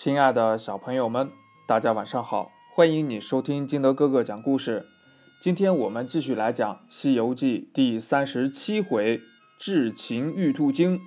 [0.00, 1.32] 亲爱的小朋友们，
[1.66, 2.52] 大家晚上好！
[2.72, 4.86] 欢迎你收听金德哥哥讲故事。
[5.42, 9.20] 今天我们继续来讲《西游记》第三十七回
[9.58, 11.00] “智擒玉兔精”。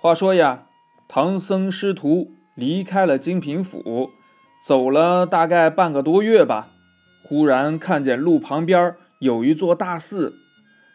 [0.00, 0.68] 话说呀，
[1.06, 4.12] 唐僧师徒离开了金平府，
[4.64, 6.70] 走了大概半个多月吧，
[7.22, 10.34] 忽然看见路旁边有一座大寺，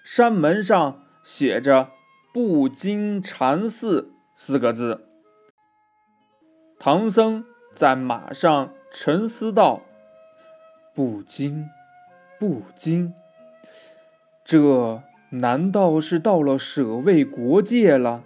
[0.04, 1.92] 山门上写着
[2.34, 5.06] “不金禅寺”四个字。
[6.84, 7.46] 唐僧
[7.76, 9.82] 在马上沉思道
[10.96, 11.70] ：“不惊，
[12.40, 13.14] 不惊，
[14.44, 18.24] 这难道是到了舍卫国界了？”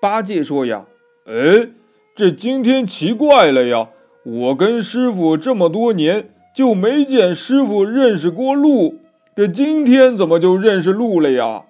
[0.00, 0.86] 八戒说：“呀，
[1.26, 1.68] 哎，
[2.14, 3.90] 这今天奇怪了呀！
[4.24, 9.00] 我跟师傅这么多年，就没见师傅认识过路，
[9.34, 11.66] 这今天怎么就认识路了呀？”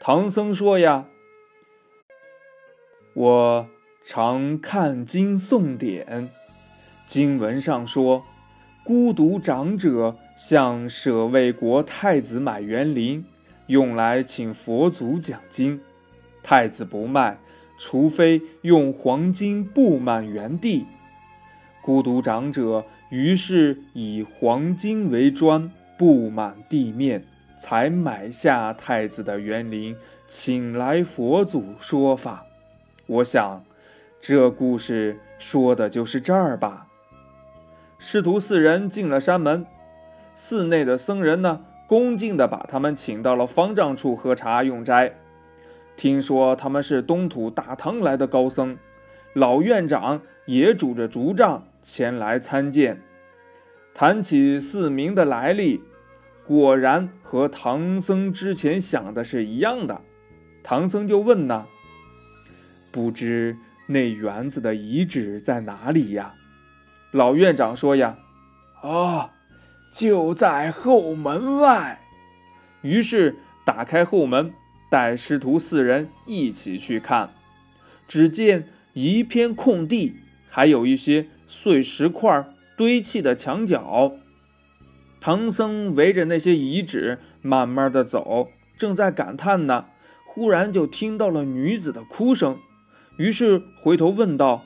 [0.00, 1.04] 唐僧说：“呀，
[3.12, 3.66] 我。”
[4.04, 6.30] 常看经诵典，
[7.06, 8.24] 经文上说，
[8.82, 13.24] 孤独长者向舍卫国太子买园林，
[13.66, 15.78] 用来请佛祖讲经。
[16.42, 17.36] 太子不卖，
[17.78, 20.86] 除非用黄金布满园地。
[21.82, 27.24] 孤独长者于是以黄金为砖，布满地面，
[27.58, 29.94] 才买下太子的园林，
[30.30, 32.46] 请来佛祖说法。
[33.06, 33.62] 我想。
[34.20, 36.86] 这故事说的就是这儿吧。
[37.98, 39.66] 师徒四人进了山门，
[40.34, 45.14] 寺内的僧人呢，恭敬地把他们请到了方丈处喝茶用斋。
[45.96, 48.76] 听说他们是东土大唐来的高僧，
[49.32, 53.00] 老院长也拄着竹杖前来参见。
[53.94, 55.82] 谈起寺名的来历，
[56.46, 60.00] 果然和唐僧之前想的是一样的。
[60.62, 61.66] 唐僧就问呢，
[62.92, 63.56] 不知。
[63.90, 66.34] 那园子的遗址在哪里呀？
[67.10, 68.18] 老院长说呀
[68.84, 69.30] ：“哦，
[69.94, 71.98] 就在后门外。”
[72.82, 74.52] 于是打开后门，
[74.90, 77.30] 带师徒四人一起去看。
[78.06, 80.16] 只见一片空地，
[80.50, 82.46] 还有一些碎石块
[82.76, 84.12] 堆砌的墙角。
[85.18, 89.86] 唐僧围着那些遗址慢慢的走，正在感叹呢，
[90.26, 92.58] 忽然就听到了女子的哭声。
[93.18, 94.64] 于是回头问道：“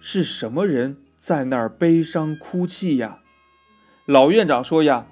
[0.00, 3.18] 是什么人在那儿悲伤哭泣呀？”
[4.06, 5.04] 老院长说：“呀，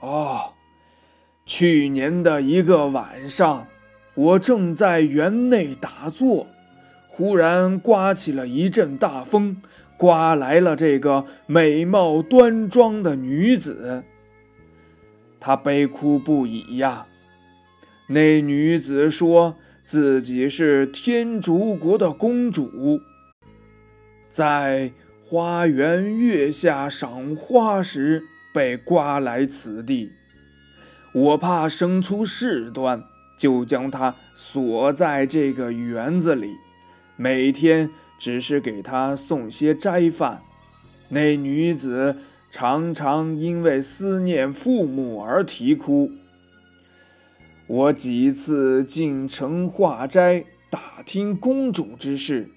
[0.00, 0.54] 哦，
[1.46, 3.68] 去年的一个晚上，
[4.14, 6.48] 我正在园内打坐，
[7.06, 9.62] 忽然刮起了一阵大风，
[9.96, 14.02] 刮来了这个美貌端庄的女子。
[15.38, 17.06] 她悲哭不已呀。
[18.08, 19.54] 那女子说。”
[19.86, 23.00] 自己是天竺国的公主，
[24.28, 24.90] 在
[25.24, 28.20] 花园月下赏花时
[28.52, 30.10] 被刮来此地。
[31.12, 33.04] 我怕生出事端，
[33.38, 36.56] 就将她锁在这个园子里，
[37.14, 40.42] 每天只是给她送些斋饭。
[41.10, 42.16] 那女子
[42.50, 46.10] 常常因为思念父母而啼哭。
[47.68, 52.48] 我几次进城化斋，打听公主之事，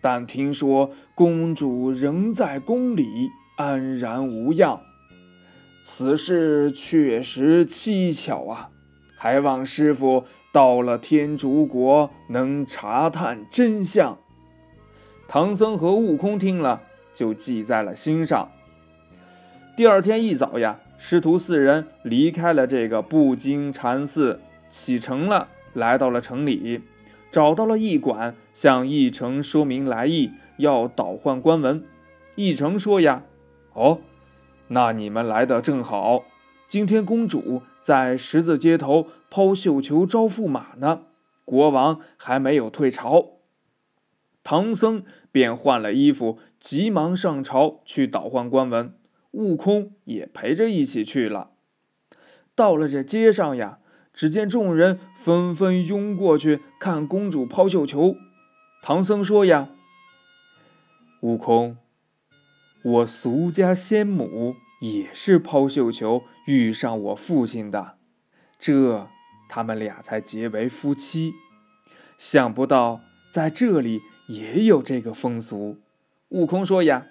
[0.00, 3.06] 但听说公主仍在宫里
[3.56, 4.80] 安然无恙。
[5.84, 8.70] 此事确实蹊跷啊！
[9.16, 14.18] 还望师傅到了天竺国能查探真相。
[15.28, 16.82] 唐僧和悟空听了，
[17.14, 18.50] 就记在了心上。
[19.76, 20.80] 第二天一早呀。
[21.04, 24.38] 师徒四人离开了这个不金禅寺，
[24.70, 26.80] 启程了，来到了城里，
[27.32, 31.84] 找到了驿馆，向驿丞说明来意，要倒换官文。
[32.36, 33.24] 驿丞说：“呀，
[33.72, 33.98] 哦，
[34.68, 36.22] 那你们来的正好。
[36.68, 41.00] 今天公主在十字街头抛绣球招驸马呢，
[41.44, 43.40] 国王还没有退朝。”
[44.44, 45.02] 唐僧
[45.32, 48.94] 便换了衣服，急忙上朝去倒换官文。
[49.32, 51.50] 悟空也陪着一起去了。
[52.54, 53.78] 到了这街上呀，
[54.12, 58.14] 只见众人纷纷拥过去看公主抛绣球。
[58.82, 59.70] 唐僧说：“呀，
[61.20, 61.78] 悟空，
[62.82, 67.96] 我俗家先母也是抛绣球遇上我父亲的，
[68.58, 69.08] 这
[69.48, 71.32] 他们俩才结为夫妻。
[72.18, 73.00] 想不到
[73.32, 75.78] 在这里也有这个风俗。”
[76.28, 77.06] 悟空说：“呀，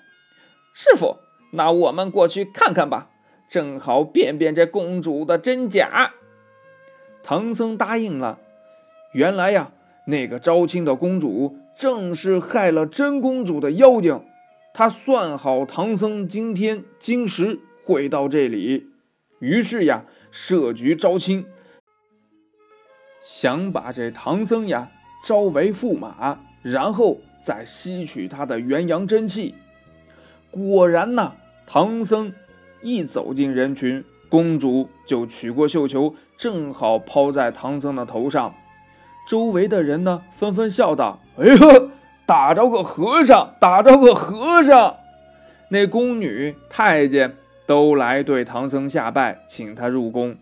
[0.75, 1.17] 师傅。”
[1.51, 3.09] 那我们过去看看吧，
[3.49, 6.13] 正好辨辨这公主的真假。
[7.23, 8.39] 唐僧答应了。
[9.13, 9.71] 原来呀，
[10.07, 14.23] 那个招亲的公主正是害了真公主的妖精。
[14.73, 18.87] 他算好唐僧今天今时会到这里，
[19.39, 21.45] 于是呀，设局招亲，
[23.21, 24.89] 想把这唐僧呀
[25.25, 29.53] 招为驸马，然后再吸取他的元阳真气。
[30.49, 31.33] 果然呐，
[31.73, 32.33] 唐僧
[32.81, 38.53] 一走进人群，公主就取过绣球，正好抛在唐僧的头上。
[39.25, 41.89] 周围的人呢，纷纷笑道：“哎呦。”
[42.27, 44.97] 打着个和尚，打着个和尚，
[45.69, 50.35] 那宫女、太监都来对唐僧下拜，请他入宫。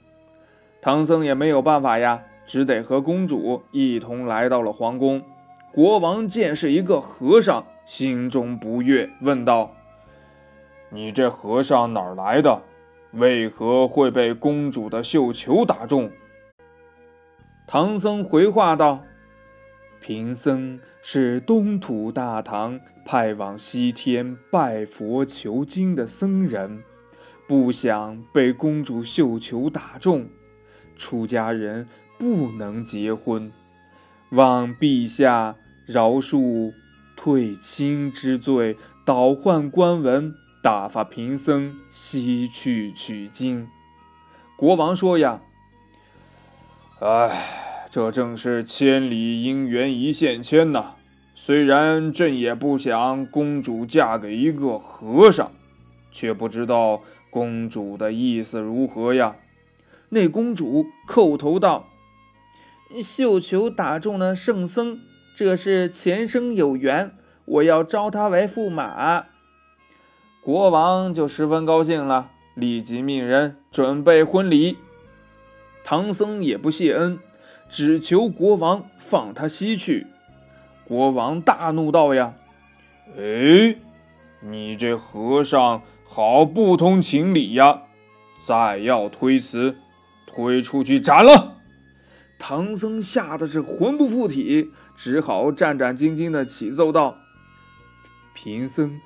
[0.81, 5.21] 唐僧也没有办法呀，只得和公主一同来到了皇宫。
[5.71, 9.75] 国王见是一个和尚，心中不悦，问道
[10.89, 12.61] ：“你这和尚哪儿来的？
[13.11, 16.11] 为何会被公主的绣球打中？”
[17.65, 19.01] 唐僧回话道
[20.01, 26.83] ：“贫僧。”是东土大唐派往西天拜佛求经的僧人，
[27.47, 30.27] 不想被公主绣球打中，
[30.97, 31.87] 出家人
[32.17, 33.49] 不能结婚，
[34.31, 35.55] 望陛下
[35.85, 36.73] 饶恕
[37.15, 38.75] 退亲之罪，
[39.05, 43.67] 倒换官文，打发贫僧西去取经。
[44.57, 45.41] 国王说呀
[47.01, 50.93] ：“哎。”这正是千里姻缘一线牵呐！
[51.33, 55.51] 虽然朕也不想公主嫁给一个和尚，
[56.11, 57.01] 却不知道
[57.31, 59.37] 公主的意思如何呀？
[60.09, 61.87] 那公主叩头道
[63.03, 64.99] ：“绣球打中了圣僧，
[65.35, 67.11] 这是前生有缘，
[67.45, 69.25] 我要招他为驸马。”
[70.41, 74.77] 国王就十分高兴了，立即命人准备婚礼。
[75.83, 77.19] 唐僧也不谢恩。
[77.71, 80.07] 只求国王放他西去。
[80.85, 82.33] 国王大怒道：“呀，
[83.15, 83.75] 哎，
[84.41, 87.83] 你这和尚好不通情理呀！
[88.43, 89.75] 再要推辞，
[90.25, 91.57] 推出去斩了！”
[92.39, 97.17] 唐僧吓得是魂不附体，只好战战兢兢的启奏道
[98.33, 98.99] ：“贫僧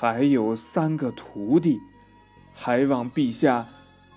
[0.00, 1.78] 还有三个徒弟，
[2.54, 3.66] 还望陛下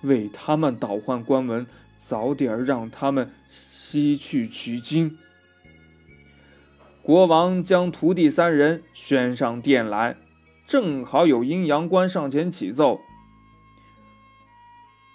[0.00, 1.66] 为他们倒换官文，
[1.98, 3.30] 早点让他们。”
[3.70, 5.18] 西去取经。
[7.02, 10.16] 国王将徒弟三人宣上殿来，
[10.66, 13.02] 正好有阴阳官上前启奏：“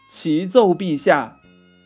[0.08, 1.40] 启奏陛下，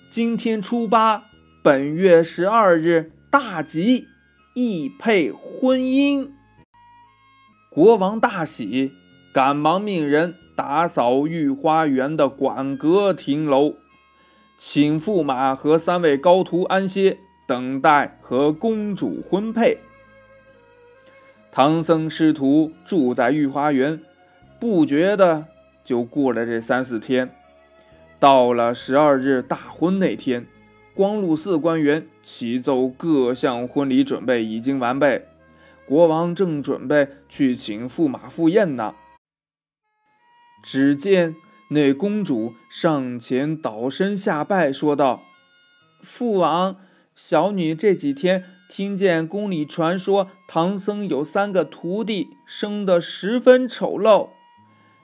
[0.10, 1.24] 今天初八，
[1.64, 4.08] 本月十二日大吉，
[4.54, 6.32] 易配婚姻。”
[7.74, 8.92] 国王大喜，
[9.34, 13.74] 赶忙命人打扫御花园的馆阁亭楼。
[14.60, 17.18] 请驸马和三位高徒安歇，
[17.48, 19.80] 等待和公主婚配。
[21.52, 24.00] 唐僧师徒住在御花园，
[24.60, 25.46] 不觉得
[25.84, 27.32] 就过了这三四天。
[28.20, 30.46] 到了十二日大婚那天，
[30.94, 35.26] 光禄寺官员启奏各项婚礼准备已经完备，
[35.86, 38.96] 国王正准备去请驸马赴宴呢。
[40.64, 41.36] 只见。
[41.70, 45.24] 那公主上前倒身下拜，说道
[46.04, 46.76] ：“父王，
[47.16, 54.30] 小女这几天听见宫里传说，唐僧有三个徒弟，生得十分丑陋，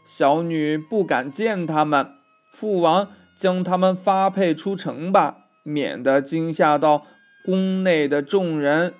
[0.05, 2.07] 小女不敢见他们。
[2.53, 7.07] 父王将他们发配出城吧，免得惊吓到
[7.43, 8.93] 宫内的众人。”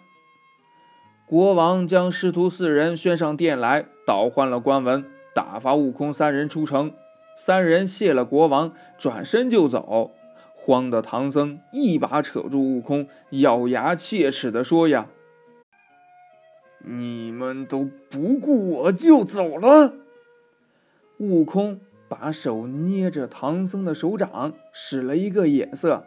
[1.29, 5.05] 国王将师徒四人宣上殿来，倒换了官文，
[5.35, 6.91] 打发悟空三人出城。
[7.37, 10.09] 三人谢了国王，转身就走，
[10.55, 15.05] 慌的唐僧一把扯住悟空，咬牙切齿地说：“呀，
[16.79, 19.93] 你们都不顾我就走了！”
[21.19, 26.05] 悟空把手捏着唐僧的手掌，使了一个眼色：“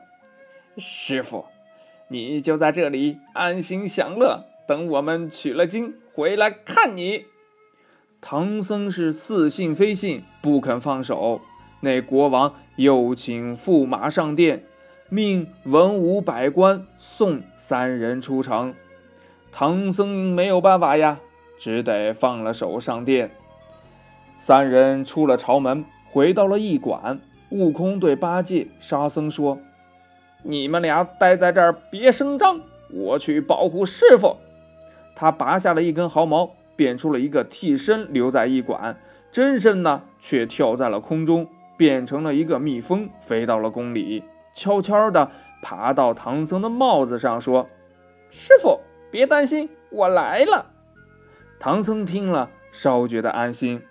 [0.76, 1.44] 师傅，
[2.08, 7.26] 你就在这里安心享乐，等我们取了经回来看你。”
[8.22, 11.42] 唐僧是似信非信，不肯放手。
[11.80, 14.64] 那国王又请驸马上殿，
[15.10, 18.74] 命文武百官送三人出城。
[19.50, 21.20] 唐僧没有办法呀，
[21.58, 23.30] 只得放了手上殿。
[24.38, 27.20] 三人出了朝门，回到了驿馆。
[27.50, 29.58] 悟空对八戒、沙僧说
[30.42, 34.38] ：“你们俩待在这儿，别声张，我去保护师傅。”
[35.14, 36.54] 他拔下了一根毫毛。
[36.74, 38.96] 变出了一个替身，留在驿馆，
[39.30, 45.30] 真身呢却跳在了空中，变成了一个蜜蜂，飞到了宫里，悄悄地
[45.62, 47.68] 爬到唐僧的帽子上，说
[48.30, 48.80] ：“师傅，
[49.12, 50.66] 别担心，我来了。
[51.60, 53.82] 唐僧听了，稍觉得安心。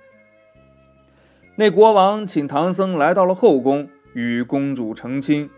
[1.55, 5.49] 那国王请唐僧来到了后宫，与公主成亲。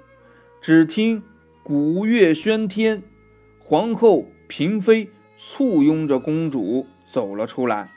[0.61, 1.23] 只听
[1.63, 3.01] 鼓乐喧天，
[3.59, 5.09] 皇后、嫔妃
[5.45, 7.89] 簇拥着公主走了出来。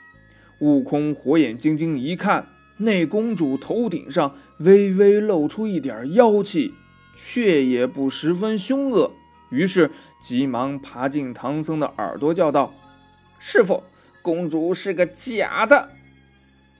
[0.59, 6.73] 悟空火眼金睛一看，那公主头顶上微微露出一点妖气，
[7.15, 9.13] 却也不十分凶恶。
[9.49, 12.73] 于是急忙爬进唐僧的耳朵，叫道
[13.39, 13.83] ：“师傅，
[14.21, 15.89] 公主是个假的。”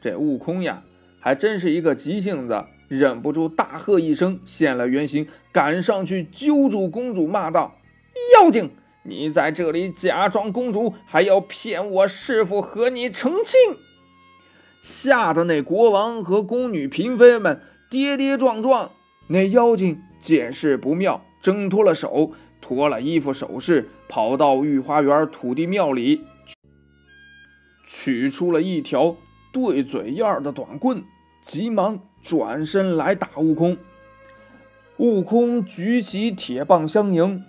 [0.02, 0.84] 这悟空呀，
[1.20, 7.80] 还真是一个急性子，忍不住大喝一声，现了原形，赶上去揪住公主，骂道
[8.36, 8.70] ：“妖精！”
[9.10, 13.78] 你在这里假装公主，还要骗我师傅和你成亲，
[14.82, 18.92] 吓得那国王和宫女嫔妃们跌跌撞撞。
[19.28, 26.22] 那妖精见势不妙，挣脱了手，脱了衣服首饰，跑到御花园土地庙里，
[27.88, 29.16] 取出了一条
[29.54, 31.02] 对嘴样的短棍，
[31.46, 33.78] 急忙转身来打悟空。
[34.98, 37.42] 悟空举起铁棒相迎。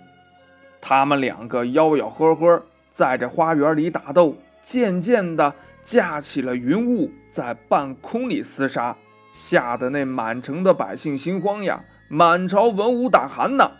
[0.81, 8.95] 他们两个吆吆喝喝，在这花园里打斗，渐渐的架起了云雾，在半空里厮杀，
[9.33, 13.71] 吓得那满城的百姓心慌呀，满朝文武打鼾呐。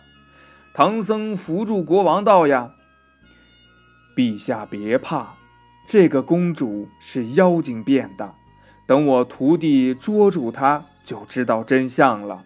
[0.72, 2.70] 唐僧扶住国王道呀
[4.14, 5.34] ：“陛下别怕，
[5.88, 8.34] 这个公主是妖精变的，
[8.86, 12.44] 等我徒弟捉住她，就知道真相了。”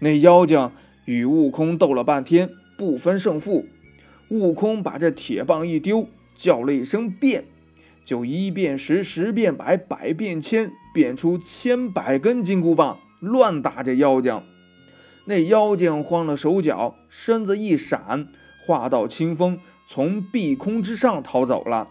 [0.00, 0.70] 那妖精
[1.04, 2.50] 与悟空斗了半天。
[2.82, 3.64] 不分胜负，
[4.28, 7.44] 悟空把这铁棒一丢，叫了一声“变”，
[8.04, 14.42] 就一变十，十变百，百变千，变出千百根金箍棒，乱打这妖精。
[15.26, 18.26] 那妖精慌了手脚，身子一闪，
[18.66, 21.88] 化道清风，从碧空之上逃走了。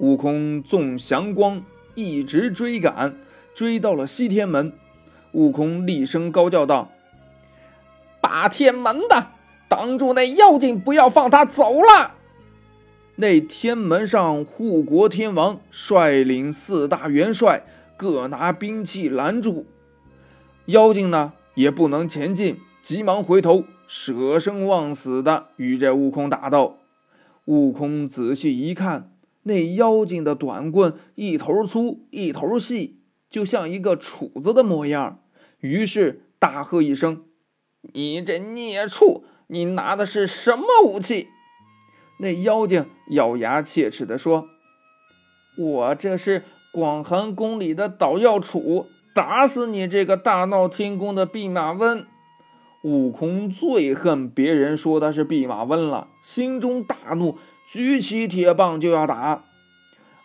[0.00, 1.62] 悟空纵祥光，
[1.94, 3.14] 一直追赶，
[3.54, 4.72] 追到了西天门。
[5.30, 6.90] 悟空厉声高叫道
[8.20, 9.28] ：“八天门的！”
[9.68, 12.14] 挡住那妖精，不要放他走了。
[13.16, 17.64] 那天门上，护国天王率领四大元帅，
[17.96, 19.66] 各拿兵器拦住
[20.66, 26.76] 妖精呢，也不能前进，急忙回头，舍生忘死的与这悟空打斗。
[27.46, 29.10] 悟空仔细一看，
[29.44, 32.98] 那妖精的短棍一头粗一头细，
[33.30, 35.20] 就像一个杵子的模样。
[35.60, 37.24] 于是大喝一声
[37.94, 41.28] ：“你这孽畜！”你拿的是什么武器？
[42.18, 44.48] 那妖精咬牙切齿地说
[45.56, 52.06] ：“我这是广寒宫里的捣药杵，打死你这个大闹天宫的弼马温！”
[52.82, 57.38] 悟空最恨别人说他是弼马温了，心中大怒，
[57.68, 59.44] 举起铁棒就要打。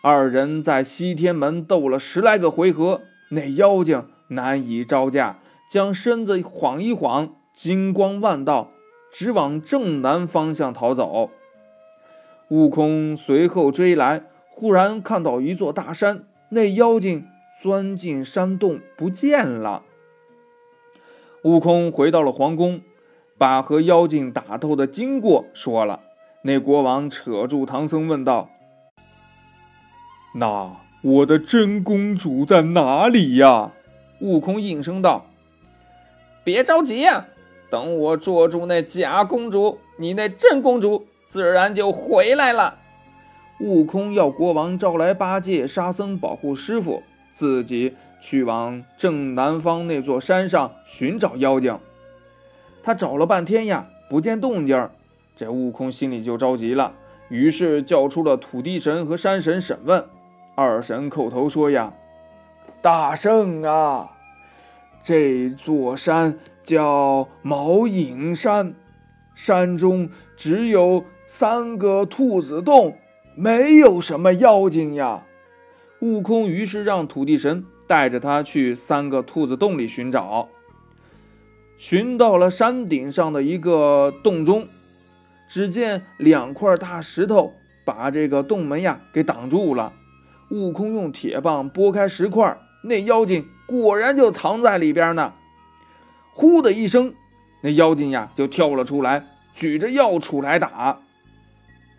[0.02, 5.38] 二人在西天门斗了十来个回合，那妖精难以招架，
[5.70, 8.70] 将身子晃一晃，金光万道。
[9.12, 11.30] 直往正南方向逃走。
[12.48, 17.26] 悟空随后追来，忽然看到一座大山，那妖精
[17.62, 19.82] 钻进山洞不见了。
[21.44, 22.80] 悟空回到了皇宫，
[23.38, 26.00] 把和妖精打斗的经过说了。
[26.42, 28.50] 那国王扯住唐僧问道
[30.34, 33.72] ：“那我的真公主在哪里呀？”
[34.20, 35.26] 悟空应声道
[36.44, 37.26] ：“别着急呀。”
[37.72, 42.76] 等我捉住那假公主，你那真公主自然就回来了。
[43.60, 47.02] 悟空要国王招来八戒、沙僧保护师傅，
[47.34, 51.78] 自己去往正南方那座山上寻找妖精。
[52.82, 54.90] 他找了半天呀，不见动静
[55.34, 56.92] 这悟空心里就着急了，
[57.30, 60.04] 于是叫出了土地神和山神审问。
[60.54, 61.94] 二神叩头说呀
[62.82, 64.10] ：“大圣啊，
[65.02, 68.74] 这座山……”叫毛影山，
[69.34, 72.96] 山中只有三个兔子洞，
[73.34, 75.22] 没有什么妖精呀。
[76.00, 80.48] 悟空于是让土地神带着他去三个兔子洞里寻找。
[81.78, 84.66] 寻到了山顶上的一个洞中，
[85.48, 87.52] 只见两块大石头
[87.84, 89.92] 把这个洞门呀给挡住了。
[90.50, 95.32] 悟空用铁棒拨开石块，那妖精果然就藏在里边呢。
[96.34, 97.14] 呼的一声，
[97.60, 99.24] 那妖精呀就跳了出来，
[99.54, 101.00] 举着药杵来打。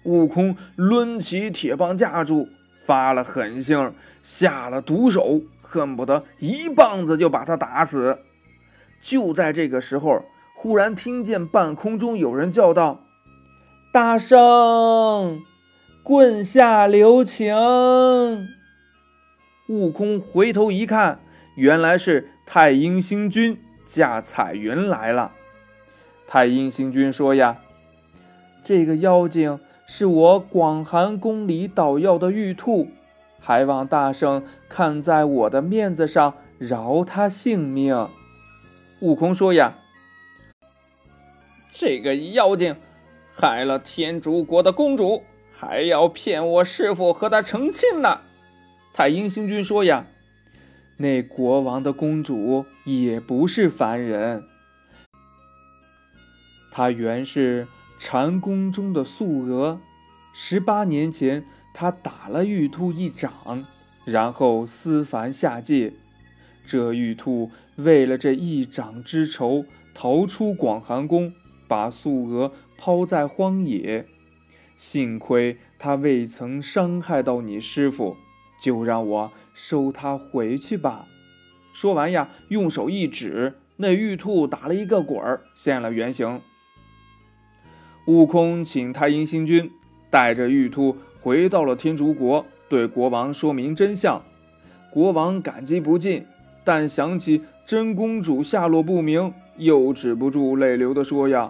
[0.04, 2.48] 悟空抡起铁棒架住，
[2.86, 8.20] 发了狠性，下了毒手，恨不得一棒子就把他打死。
[9.02, 10.24] 就在这个时候，
[10.56, 13.04] 忽然听见半空中有人叫道
[13.94, 15.42] ：“大圣，
[16.04, 17.56] 棍下留情！”
[19.70, 21.20] 悟空回头一看，
[21.56, 25.32] 原来是太阴星君驾彩云来了。
[26.28, 27.58] 太阴星君说：“呀，
[28.64, 32.90] 这个妖精是我广寒宫里捣药的玉兔，
[33.40, 38.08] 还望大圣看在我的面子上饶他性命。”
[39.02, 39.76] 悟空说：“呀，
[41.72, 42.78] 这个妖精
[43.36, 48.22] 害了天竺国的公主，还要骗我师傅和他成亲呢。”
[48.96, 50.06] 太阴星君说：“呀，
[50.98, 54.44] 那国王的公主也不是凡人，
[56.72, 57.68] 她原是
[58.00, 59.80] 禅宫中的素娥。
[60.34, 63.66] 十八年前，她打了玉兔一掌，
[64.06, 65.94] 然后思凡下界。
[66.66, 71.34] 这玉兔。”为了这一掌之仇，逃出广寒宫，
[71.68, 74.06] 把素娥抛在荒野。
[74.78, 78.16] 幸亏他未曾伤害到你师傅，
[78.64, 81.06] 就让我收他回去吧。
[81.74, 86.40] 说完呀，用手一指，那玉兔打了一个滚儿，现了原形。
[88.08, 89.70] 悟空请太阴星君
[90.10, 94.24] 带着玉兔回到了天竺国，对国王说明真相。
[94.90, 96.26] 国王感激不尽，
[96.64, 97.42] 但想起。
[97.66, 101.50] 真公主下落不明，又止不住泪流的说：“呀，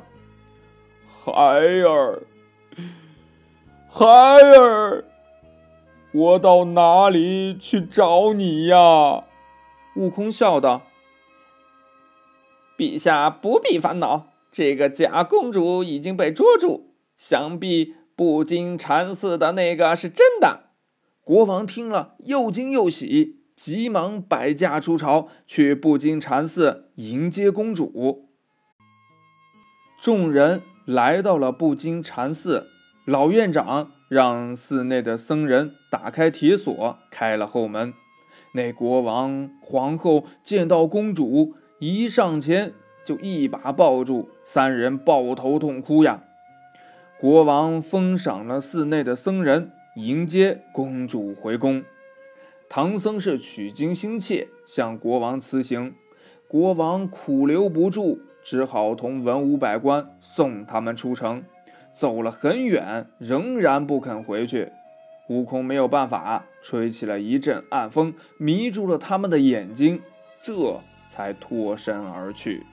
[1.24, 2.22] 孩儿，
[3.90, 5.04] 孩儿，
[6.14, 9.24] 我到哪里去找你呀？”
[9.98, 10.84] 悟空笑道
[12.78, 20.62] ：“陛下不必烦恼，这个假公主已经被捉住，想必不金禅寺的那个是真的。”
[21.26, 23.40] 国王听了，又惊又喜。
[23.56, 28.28] 急忙摆驾出朝，去布金禅寺迎接公主。
[30.02, 32.68] 众人来到了布金禅寺，
[33.06, 37.92] 老院长让寺内的僧人打开铁锁，开了后门。
[38.54, 42.74] 那国王、皇后见到公主，一上前
[43.04, 46.24] 就一把抱住，三人抱头痛哭呀。
[47.20, 51.84] 国王封赏了寺内的僧人，迎接公主回宫。
[52.70, 55.96] 唐僧是取经心切，向国王辞行。
[56.48, 61.44] 国王苦留不住，只好同文武百官送他们出城。
[61.94, 64.72] 走了很远，仍然不肯回去。
[65.28, 70.02] 悟空没有办法，吹起了一阵暗风，迷住了他们的眼睛，
[70.42, 70.54] 这
[71.10, 72.64] 才脱身而去。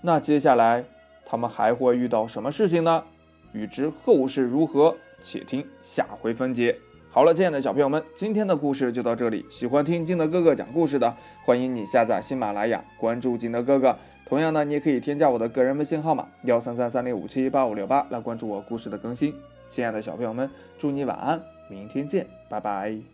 [0.00, 0.84] 那接下来
[1.26, 3.04] 他们还会遇到什么事情呢？
[3.52, 6.74] 欲知后事如何，且听下回分解。
[7.10, 9.44] 好了，亲爱的小朋友们，今天的故事就到这里。
[9.50, 11.14] 喜欢听金德哥哥讲故事的，
[11.44, 13.98] 欢迎你下载喜马拉雅，关注金德哥哥。
[14.32, 19.34] 同样呢，你也可以添加我的个人微信号码幺三三三零五七八五六八来关注我故事的更新。
[19.68, 23.11] 亲爱的小朋友们，祝你晚安，明天见，拜拜。